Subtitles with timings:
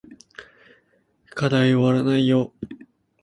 [1.29, 2.53] 課題おわらないよ